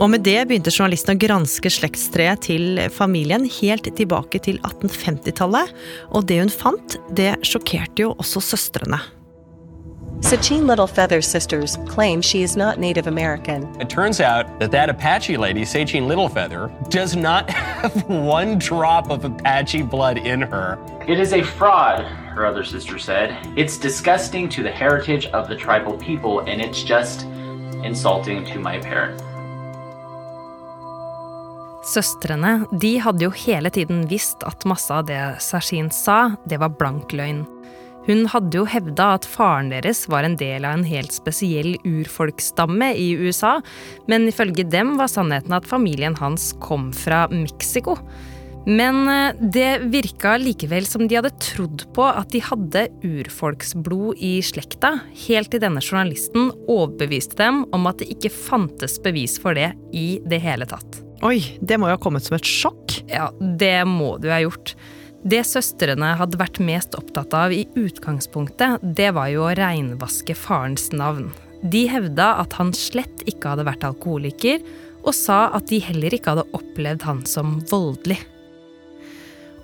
Og 0.00 0.08
med 0.08 0.22
det 0.24 0.38
begynte 0.48 0.72
journalisten 0.72 1.18
å 1.18 1.20
granske 1.20 1.68
slektstreet 1.74 2.46
til 2.46 2.78
familien 2.94 3.44
helt 3.58 3.90
tilbake 3.98 4.40
til 4.46 4.56
1850-tallet. 4.62 5.74
Og 6.14 6.24
det 6.30 6.38
hun 6.40 6.52
fant, 6.52 6.96
det 7.12 7.34
sjokkerte 7.44 8.06
jo 8.06 8.14
også 8.22 8.40
søstrene. 8.54 9.02
Sachin 10.20 10.62
Littlefeather's 10.66 11.26
sisters 11.26 11.76
claim 11.88 12.20
she 12.20 12.42
is 12.42 12.56
not 12.56 12.78
Native 12.78 13.06
American. 13.06 13.64
It 13.80 13.88
turns 13.88 14.20
out 14.20 14.60
that 14.60 14.70
that 14.70 14.88
Apache 14.88 15.36
lady, 15.36 15.62
Sachin 15.62 16.06
Littlefeather, 16.06 16.70
does 16.88 17.16
not 17.16 17.50
have 17.80 18.08
one 18.08 18.58
drop 18.58 19.10
of 19.10 19.24
Apache 19.24 19.82
blood 19.82 20.18
in 20.18 20.42
her. 20.42 20.78
It 21.08 21.18
is 21.18 21.32
a 21.32 21.42
fraud, 21.42 22.04
her 22.04 22.46
other 22.46 22.62
sister 22.62 22.98
said. 22.98 23.36
It's 23.56 23.78
disgusting 23.78 24.48
to 24.50 24.62
the 24.62 24.70
heritage 24.70 25.26
of 25.26 25.48
the 25.48 25.56
tribal 25.56 25.96
people, 25.98 26.40
and 26.40 26.60
it's 26.60 26.82
just 26.82 27.22
insulting 27.82 28.44
to 28.44 28.58
my 28.60 28.78
parents. 28.78 29.22
Søstrene 31.82 32.66
de 32.70 32.98
hadde 33.00 33.24
jo 33.24 33.30
hele 33.30 33.70
tiden 33.70 34.04
visst 34.06 34.44
at 34.46 34.66
masse 34.68 34.92
av 34.94 35.06
det 35.08 35.40
Sashin 35.40 35.88
sa, 35.90 36.36
det 36.44 36.60
var 36.60 36.76
blank 36.76 37.14
løgn. 37.16 37.46
Hun 38.08 38.24
hadde 38.32 38.56
jo 38.56 38.64
hevda 38.68 39.12
at 39.18 39.28
faren 39.28 39.70
deres 39.72 40.06
var 40.10 40.24
en 40.26 40.38
del 40.40 40.64
av 40.64 40.78
en 40.78 40.86
helt 40.88 41.12
spesiell 41.14 41.74
urfolksstamme 41.84 42.92
i 42.96 43.12
USA, 43.20 43.58
men 44.10 44.28
ifølge 44.30 44.64
dem 44.72 44.96
var 45.00 45.12
sannheten 45.12 45.54
at 45.56 45.68
familien 45.68 46.16
hans 46.20 46.50
kom 46.64 46.90
fra 46.96 47.26
Mexico. 47.32 47.98
Men 48.68 49.08
eh, 49.08 49.36
det 49.40 49.68
virka 49.92 50.34
likevel 50.40 50.84
som 50.88 51.06
de 51.08 51.16
hadde 51.16 51.32
trodd 51.40 51.86
på 51.96 52.04
at 52.04 52.32
de 52.34 52.42
hadde 52.44 52.86
urfolksblod 53.06 54.20
i 54.20 54.34
slekta, 54.44 54.98
helt 55.26 55.52
til 55.52 55.62
denne 55.62 55.80
journalisten 55.84 56.50
overbeviste 56.68 57.38
dem 57.40 57.64
om 57.76 57.88
at 57.88 58.02
det 58.02 58.10
ikke 58.12 58.32
fantes 58.34 58.98
bevis 59.02 59.38
for 59.40 59.56
det 59.56 59.72
i 59.96 60.20
det 60.28 60.42
hele 60.44 60.68
tatt. 60.68 61.00
Oi, 61.24 61.40
det 61.60 61.76
må 61.80 61.88
jo 61.88 61.96
ha 61.98 62.00
kommet 62.00 62.24
som 62.24 62.36
et 62.36 62.48
sjokk? 62.48 63.00
Ja, 63.10 63.28
det 63.40 63.82
må 63.88 64.14
du 64.20 64.30
ha 64.32 64.40
gjort. 64.44 64.74
Det 65.20 65.42
søstrene 65.44 66.14
hadde 66.16 66.38
vært 66.40 66.62
mest 66.64 66.94
opptatt 66.96 67.34
av 67.36 67.52
i 67.52 67.66
utgangspunktet, 67.76 68.80
det 68.80 69.10
var 69.12 69.28
jo 69.28 69.44
å 69.44 69.54
reinvaske 69.58 70.32
farens 70.38 70.88
navn. 70.96 71.28
De 71.60 71.84
hevda 71.92 72.38
at 72.40 72.56
han 72.56 72.72
slett 72.72 73.26
ikke 73.28 73.52
hadde 73.52 73.66
vært 73.68 73.84
alkoholiker, 73.84 74.62
og 75.04 75.12
sa 75.16 75.50
at 75.56 75.68
de 75.68 75.80
heller 75.84 76.16
ikke 76.16 76.32
hadde 76.32 76.48
opplevd 76.56 77.04
han 77.04 77.20
som 77.28 77.58
voldelig. 77.68 78.16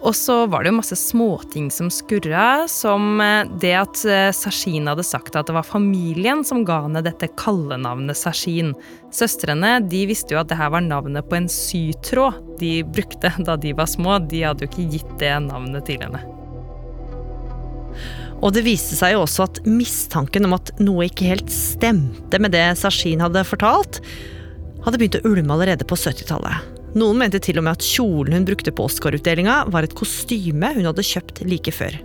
Og 0.05 0.13
så 0.15 0.43
var 0.47 0.63
det 0.63 0.71
jo 0.71 0.77
masse 0.77 0.97
småting 0.99 1.71
som 1.73 1.89
skurra, 1.91 2.67
som 2.69 3.21
eh, 3.23 3.49
det 3.63 3.73
at 3.79 4.03
eh, 4.05 4.29
Sashin 4.37 4.91
hadde 4.91 5.07
sagt 5.07 5.39
at 5.39 5.49
det 5.49 5.57
var 5.57 5.67
familien 5.67 6.45
som 6.45 6.67
ga 6.69 6.83
henne 6.85 7.03
dette 7.05 7.31
kallenavnet 7.41 8.19
Sashin. 8.19 8.75
Søstrene 9.15 9.79
de 9.89 10.05
visste 10.11 10.37
jo 10.37 10.43
at 10.43 10.53
det 10.53 10.61
her 10.61 10.71
var 10.75 10.85
navnet 10.85 11.27
på 11.27 11.39
en 11.41 11.49
sytråd 11.51 12.43
de 12.61 12.81
brukte 12.85 13.33
da 13.41 13.57
de 13.61 13.73
var 13.77 13.89
små. 13.91 14.21
De 14.29 14.45
hadde 14.45 14.67
jo 14.67 14.71
ikke 14.71 14.89
gitt 14.95 15.17
det 15.23 15.33
navnet 15.49 15.89
til 15.89 16.05
henne. 16.05 16.23
Og 18.45 18.53
det 18.53 18.67
viste 18.67 18.99
seg 18.99 19.15
jo 19.15 19.25
også 19.25 19.47
at 19.47 19.63
mistanken 19.65 20.45
om 20.45 20.59
at 20.59 20.75
noe 20.83 21.09
ikke 21.09 21.33
helt 21.33 21.53
stemte 21.53 22.41
med 22.43 22.53
det 22.53 22.67
Sashin 22.79 23.25
hadde 23.25 23.47
fortalt, 23.49 24.03
hadde 24.85 25.01
begynt 25.01 25.23
å 25.23 25.29
ulme 25.33 25.57
allerede 25.57 25.89
på 25.89 25.97
70-tallet. 25.99 26.76
Noen 26.95 27.19
mente 27.21 27.41
til 27.43 27.59
og 27.59 27.67
med 27.67 27.79
at 27.79 27.85
kjolen 27.85 28.39
hun 28.39 28.47
brukte 28.49 28.73
på 28.73 28.87
Oscar-utdelinga, 28.87 29.65
var 29.73 29.87
et 29.87 29.97
kostyme 29.99 30.71
hun 30.77 30.87
hadde 30.89 31.05
kjøpt 31.05 31.43
like 31.49 31.75
før. 31.75 31.97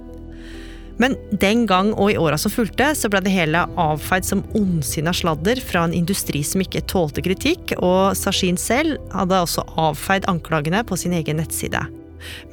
Men 1.02 1.16
den 1.42 1.64
gang 1.70 1.94
og 1.96 2.12
i 2.12 2.18
åra 2.20 2.38
som 2.38 2.54
fulgte, 2.54 2.92
så 2.98 3.10
ble 3.10 3.24
det 3.26 3.34
hele 3.34 3.64
avfeid 3.80 4.28
som 4.28 4.44
ondsinna 4.58 5.14
sladder 5.16 5.62
fra 5.64 5.86
en 5.88 5.96
industri 5.98 6.44
som 6.46 6.62
ikke 6.62 6.84
tålte 6.92 7.24
kritikk, 7.26 7.74
og 7.80 8.14
Sashin 8.20 8.60
selv 8.60 9.00
hadde 9.16 9.40
også 9.42 9.66
avfeid 9.82 10.28
anklagene 10.30 10.84
på 10.86 11.00
sin 11.00 11.16
egen 11.18 11.42
nettside. 11.42 11.82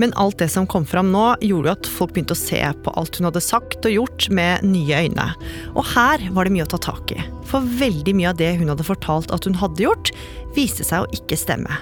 Men 0.01 0.15
alt 0.17 0.39
det 0.41 0.49
som 0.49 0.67
kom 0.67 0.87
fram 0.89 1.11
nå, 1.13 1.27
gjorde 1.45 1.75
at 1.77 1.91
folk 1.93 2.15
begynte 2.15 2.33
å 2.33 2.41
se 2.41 2.63
på 2.85 2.95
alt 2.97 3.19
hun 3.19 3.29
hadde 3.29 3.45
sagt 3.45 3.85
og 3.85 3.93
gjort 3.99 4.31
med 4.33 4.65
nye 4.65 5.05
øyne. 5.05 5.29
Og 5.75 5.85
her 5.93 6.25
var 6.33 6.49
det 6.49 6.55
mye 6.57 6.65
å 6.65 6.73
ta 6.73 6.81
tak 6.89 7.13
i. 7.13 7.21
For 7.51 7.69
veldig 7.83 8.17
mye 8.17 8.33
av 8.33 8.41
det 8.41 8.55
hun 8.63 8.73
hadde 8.73 8.87
fortalt 8.87 9.35
at 9.35 9.45
hun 9.45 9.59
hadde 9.61 9.85
gjort, 9.85 10.15
viste 10.57 10.87
seg 10.87 11.05
å 11.05 11.13
ikke 11.21 11.37
stemme. 11.37 11.77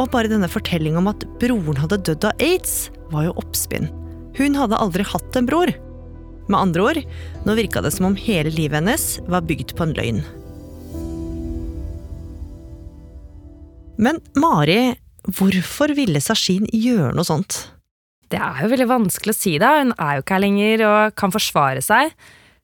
Og 0.00 0.08
bare 0.12 0.30
denne 0.30 0.48
fortellingen 0.48 1.02
om 1.02 1.10
at 1.10 1.24
broren 1.40 1.80
hadde 1.80 2.00
dødd 2.08 2.28
av 2.30 2.44
aids, 2.44 2.90
var 3.12 3.26
jo 3.28 3.34
oppspinn. 3.42 3.90
Hun 4.38 4.56
hadde 4.56 4.78
aldri 4.80 5.04
hatt 5.04 5.36
en 5.36 5.48
bror. 5.48 5.72
Med 6.48 6.58
andre 6.58 6.86
ord, 6.86 7.00
nå 7.46 7.56
virka 7.58 7.82
det 7.84 7.92
som 7.94 8.08
om 8.08 8.16
hele 8.18 8.52
livet 8.54 8.80
hennes 8.80 9.18
var 9.30 9.44
bygd 9.46 9.76
på 9.76 9.86
en 9.86 9.94
løgn. 9.98 10.22
Men 14.02 14.18
Mari, 14.40 14.96
hvorfor 15.28 15.92
ville 15.94 16.22
Sashin 16.24 16.64
gjøre 16.72 17.12
noe 17.14 17.28
sånt? 17.28 17.60
Det 18.32 18.40
er 18.40 18.64
jo 18.64 18.70
veldig 18.72 18.88
vanskelig 18.88 19.34
å 19.34 19.36
si, 19.36 19.58
da. 19.60 19.74
Hun 19.82 19.92
er 20.00 20.16
jo 20.16 20.24
ikke 20.24 20.38
her 20.38 20.42
lenger 20.46 20.84
og 20.88 21.18
kan 21.20 21.34
forsvare 21.34 21.84
seg. 21.84 22.14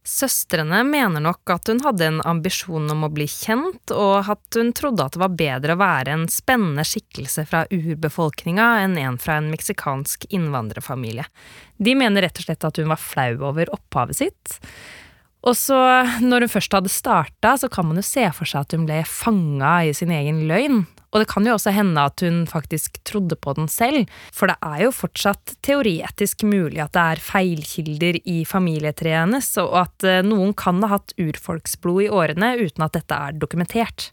Søstrene 0.07 0.81
mener 0.89 1.21
nok 1.21 1.51
at 1.53 1.69
hun 1.69 1.83
hadde 1.85 2.07
en 2.07 2.21
ambisjon 2.27 2.87
om 2.95 3.05
å 3.05 3.11
bli 3.13 3.27
kjent, 3.29 3.93
og 3.93 4.31
at 4.33 4.57
hun 4.57 4.71
trodde 4.77 5.05
at 5.05 5.17
det 5.17 5.21
var 5.21 5.35
bedre 5.37 5.75
å 5.75 5.81
være 5.83 6.15
en 6.15 6.29
spennende 6.33 6.85
skikkelse 6.87 7.45
fra 7.51 7.65
urbefolkninga 7.75 8.69
enn 8.85 8.97
en 9.03 9.19
fra 9.21 9.37
en 9.41 9.51
meksikansk 9.53 10.25
innvandrerfamilie. 10.33 11.27
De 11.77 11.97
mener 11.99 12.25
rett 12.25 12.41
og 12.41 12.49
slett 12.49 12.65
at 12.65 12.81
hun 12.81 12.89
var 12.95 13.03
flau 13.03 13.35
over 13.51 13.75
opphavet 13.77 14.23
sitt. 14.23 14.57
Og 15.47 15.55
så, 15.55 15.77
når 16.25 16.47
hun 16.47 16.55
først 16.57 16.75
hadde 16.75 16.91
starta, 16.93 17.55
så 17.61 17.69
kan 17.71 17.87
man 17.87 18.01
jo 18.01 18.07
se 18.07 18.25
for 18.35 18.49
seg 18.49 18.65
at 18.65 18.75
hun 18.75 18.89
ble 18.89 19.03
fanga 19.07 19.81
i 19.87 19.93
sin 19.95 20.15
egen 20.15 20.47
løgn. 20.51 20.83
Og 21.09 21.23
det 21.23 21.29
kan 21.31 21.47
jo 21.47 21.55
også 21.57 21.73
hende 21.73 22.05
at 22.05 22.21
hun 22.25 22.43
faktisk 22.49 23.01
trodde 23.09 23.37
på 23.41 23.55
den 23.57 23.69
selv, 23.73 24.11
for 24.35 24.51
det 24.51 24.59
er 24.61 24.85
jo 24.85 24.93
fortsatt 24.93 25.55
teoretisk 25.65 26.45
mulig 26.45 26.83
at 26.85 26.93
det 26.97 27.05
er 27.15 27.25
feilkilder 27.25 28.21
i 28.29 28.43
familietreet 28.49 29.25
hennes, 29.25 29.49
og 29.63 29.73
at 29.87 30.09
eh, 30.09 30.21
noen 30.27 30.53
kan 30.59 30.83
ha 30.85 30.99
hatt 30.99 31.17
urfolksblod 31.17 32.05
i 32.05 32.13
årene 32.13 32.55
uten 32.61 32.85
at 32.85 32.99
dette 32.99 33.21
er 33.29 33.41
dokumentert. 33.41 34.11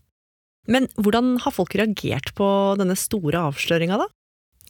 Men 0.71 0.87
hvordan 0.95 1.35
har 1.43 1.53
folk 1.53 1.75
reagert 1.77 2.31
på 2.37 2.47
denne 2.79 2.95
store 2.97 3.43
avsløringa, 3.51 3.99
da? 4.01 4.07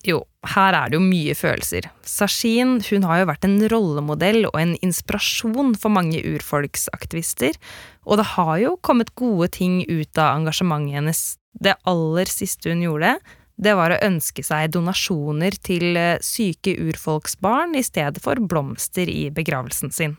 Jo, 0.05 0.19
her 0.53 0.75
er 0.77 0.91
det 0.91 0.99
jo 0.99 1.05
mye 1.05 1.33
følelser. 1.37 1.87
Sashin 2.05 2.77
hun 2.91 3.05
har 3.07 3.21
jo 3.21 3.29
vært 3.31 3.47
en 3.47 3.57
rollemodell 3.71 4.43
og 4.51 4.57
en 4.59 4.75
inspirasjon 4.85 5.73
for 5.81 5.93
mange 5.93 6.19
urfolksaktivister, 6.21 7.57
og 8.05 8.21
det 8.21 8.27
har 8.35 8.53
jo 8.61 8.75
kommet 8.85 9.15
gode 9.17 9.49
ting 9.55 9.79
ut 9.87 10.21
av 10.21 10.41
engasjementet 10.41 10.99
hennes. 10.99 11.23
Det 11.55 11.77
aller 11.87 12.29
siste 12.29 12.71
hun 12.71 12.83
gjorde, 12.83 13.15
det 13.55 13.75
var 13.77 13.93
å 13.93 14.01
ønske 14.03 14.43
seg 14.43 14.73
donasjoner 14.75 15.55
til 15.63 15.95
eh, 15.95 16.17
syke 16.23 16.75
urfolksbarn 16.75 17.77
i 17.79 17.83
stedet 17.85 18.19
for 18.23 18.39
blomster 18.43 19.07
i 19.11 19.29
begravelsen 19.31 19.93
sin. 19.95 20.17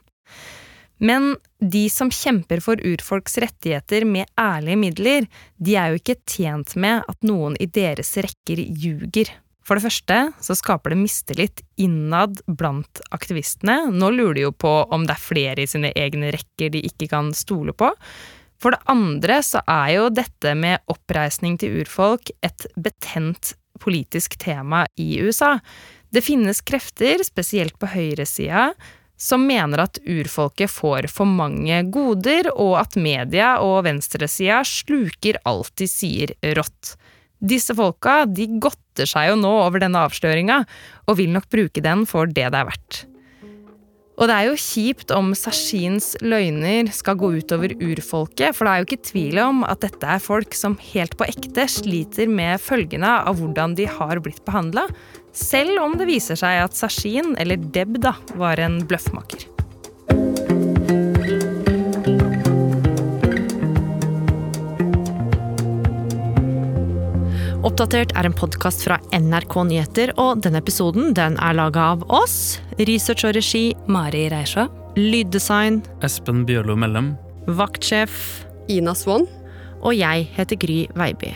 Men 0.96 1.34
de 1.60 1.84
som 1.92 2.08
kjemper 2.08 2.62
for 2.64 2.80
urfolks 2.80 3.36
rettigheter 3.42 4.06
med 4.08 4.30
ærlige 4.40 4.80
midler, 4.80 5.26
de 5.60 5.76
er 5.76 5.92
jo 5.92 6.00
ikke 6.00 6.22
tjent 6.24 6.72
med 6.80 7.04
at 7.04 7.26
noen 7.26 7.58
i 7.60 7.68
deres 7.68 8.14
rekker 8.16 8.62
ljuger. 8.64 9.28
For 9.66 9.76
det 9.76 9.84
første 9.88 10.18
så 10.46 10.54
skaper 10.56 10.94
det 10.94 11.00
mistillit 11.02 11.60
innad 11.82 12.38
blant 12.46 13.02
aktivistene. 13.12 13.90
Nå 13.90 14.12
lurer 14.14 14.38
de 14.38 14.46
jo 14.46 14.54
på 14.54 14.72
om 14.94 15.04
det 15.04 15.16
er 15.16 15.26
flere 15.26 15.64
i 15.64 15.68
sine 15.68 15.90
egne 15.98 16.30
rekker 16.32 16.72
de 16.72 16.84
ikke 16.86 17.10
kan 17.12 17.32
stole 17.36 17.74
på. 17.76 17.90
For 18.66 18.74
det 18.74 18.82
andre 18.90 19.36
så 19.46 19.60
er 19.70 19.90
jo 19.94 20.06
dette 20.10 20.52
med 20.58 20.82
oppreisning 20.90 21.54
til 21.62 21.84
urfolk 21.84 22.32
et 22.42 22.64
betent 22.74 23.52
politisk 23.78 24.34
tema 24.42 24.80
i 24.98 25.20
USA. 25.22 25.52
Det 26.10 26.24
finnes 26.26 26.64
krefter, 26.66 27.22
spesielt 27.22 27.78
på 27.78 27.92
høyresida, 27.92 28.72
som 29.14 29.46
mener 29.46 29.84
at 29.84 30.02
urfolket 30.02 30.74
får 30.74 31.06
for 31.14 31.30
mange 31.30 31.78
goder, 31.94 32.50
og 32.58 32.80
at 32.82 32.98
media 32.98 33.54
og 33.62 33.84
venstresida 33.86 34.64
sluker 34.66 35.38
alt 35.46 35.70
de 35.78 35.86
sier 35.86 36.34
rått. 36.58 36.96
Disse 37.38 37.70
folka 37.78 38.24
de 38.26 38.50
godter 38.58 39.06
seg 39.06 39.30
jo 39.30 39.42
nå 39.46 39.60
over 39.62 39.86
denne 39.86 40.08
avsløringa, 40.08 40.64
og 41.06 41.22
vil 41.22 41.30
nok 41.38 41.46
bruke 41.54 41.86
den 41.86 42.02
for 42.02 42.26
det 42.26 42.50
det 42.50 42.64
er 42.66 42.72
verdt. 42.74 43.06
Og 44.16 44.30
det 44.30 44.36
er 44.36 44.46
jo 44.48 44.60
kjipt 44.60 45.12
om 45.12 45.34
Sashins 45.36 46.14
løgner 46.24 46.88
skal 46.94 47.18
gå 47.20 47.34
utover 47.36 47.74
urfolket, 47.76 48.56
for 48.56 48.64
det 48.64 48.72
er 48.72 48.80
jo 48.80 48.88
ikke 48.88 49.08
tvil 49.10 49.40
om 49.44 49.60
at 49.68 49.82
dette 49.84 50.08
er 50.08 50.22
folk 50.24 50.56
som 50.56 50.78
helt 50.92 51.18
på 51.20 51.28
ekte 51.28 51.66
sliter 51.68 52.30
med 52.32 52.62
følgene 52.64 53.18
av 53.28 53.36
hvordan 53.40 53.76
de 53.76 53.88
har 53.98 54.22
blitt 54.24 54.40
behandla, 54.48 54.86
selv 55.36 55.82
om 55.82 55.98
det 56.00 56.08
viser 56.08 56.40
seg 56.40 56.62
at 56.64 56.78
Sashin, 56.78 57.34
eller 57.36 57.60
Deb, 57.60 58.00
da, 58.00 58.16
var 58.40 58.62
en 58.64 58.80
bløffmaker. 58.88 59.55
Oppdatert 67.66 68.12
er 68.14 68.28
en 68.28 68.34
podkast 68.36 68.84
fra 68.86 69.00
NRK 69.10 69.54
Nyheter, 69.66 70.12
og 70.22 70.38
denne 70.44 70.60
episoden 70.62 71.10
den 71.18 71.34
er 71.42 71.56
laga 71.58 71.88
av 71.96 72.04
oss. 72.14 72.60
Research 72.78 73.26
og 73.26 73.32
regi 73.34 73.72
Mari 73.90 74.28
Reisjå. 74.30 74.68
Lyddesign 74.94 75.80
Espen 76.06 76.44
Bjørlo 76.46 76.76
Mellem. 76.78 77.08
Vaktsjef 77.58 78.44
Ina 78.70 78.94
Swann. 78.94 79.26
Og 79.82 79.96
jeg 79.98 80.28
heter 80.36 80.60
Gry 80.62 80.76
Veiby. 80.94 81.32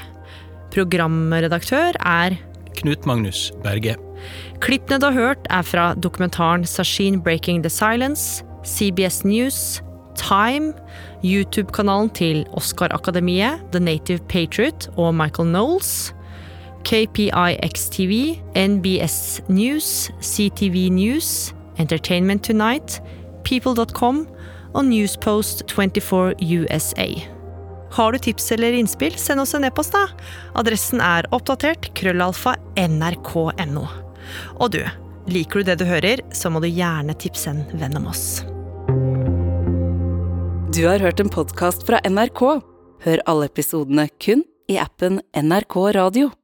Programredaktør 0.70 1.98
er 1.98 2.38
Knut 2.78 3.10
Magnus 3.10 3.48
Berge. 3.64 3.96
Klippene 4.62 5.00
du 5.02 5.08
har 5.08 5.18
hørt, 5.18 5.50
er 5.50 5.66
fra 5.66 5.88
dokumentaren 5.98 6.62
Sashin 6.62 7.18
Breaking 7.18 7.64
the 7.66 7.74
Silence, 7.74 8.44
CBS 8.62 9.24
News, 9.26 9.82
Time, 10.14 10.76
YouTube-kanalen 11.26 12.14
til 12.14 12.46
Oscar-akademiet, 12.54 13.66
The 13.74 13.82
Native 13.82 14.22
Patriot 14.30 14.92
og 14.94 15.14
Michael 15.18 15.50
Knowles, 15.50 16.14
KPIX-TV, 16.84 18.40
NBS 18.54 19.42
News, 19.48 20.10
CTV 20.20 20.90
News, 20.90 21.52
Entertainment 21.76 22.44
Tonight, 22.44 23.00
People.com 23.44 24.26
og 24.74 24.84
Newspost 24.84 25.64
24 25.70 26.34
USA. 26.40 27.08
Har 27.90 28.12
du 28.12 28.18
tips 28.18 28.52
eller 28.52 28.76
innspill, 28.78 29.16
send 29.18 29.42
oss 29.42 29.54
en 29.54 29.66
e-post, 29.66 29.94
da. 29.96 30.06
Adressen 30.58 31.02
er 31.02 31.26
oppdatert 31.34 31.90
krøllalfa 31.98 32.54
nrk.no. 32.78 33.86
Og 34.62 34.70
du, 34.76 34.82
liker 35.30 35.60
du 35.60 35.70
det 35.70 35.80
du 35.80 35.86
hører, 35.88 36.22
så 36.32 36.52
må 36.52 36.62
du 36.62 36.68
gjerne 36.70 37.16
tipse 37.18 37.50
en 37.50 37.64
venn 37.80 37.98
om 37.98 38.06
oss. 38.12 38.44
Du 40.70 40.84
har 40.86 41.02
hørt 41.02 41.18
en 41.18 41.32
podkast 41.32 41.82
fra 41.88 41.98
NRK. 42.06 42.44
Hør 43.02 43.24
alle 43.26 43.50
episodene 43.50 44.06
kun 44.22 44.44
i 44.70 44.78
appen 44.78 45.18
NRK 45.34 45.80
Radio. 45.96 46.30